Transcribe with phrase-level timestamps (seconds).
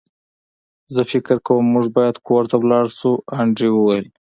[0.93, 4.05] زه فکر کوم موږ باید کور ته لاړ شو انډریو وویل